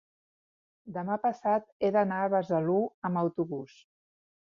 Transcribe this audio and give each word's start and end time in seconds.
demà 0.95 1.17
passat 1.27 1.69
he 1.89 1.93
d'anar 1.99 2.25
a 2.25 2.35
Besalú 2.35 2.83
amb 3.11 3.25
autobús. 3.27 3.81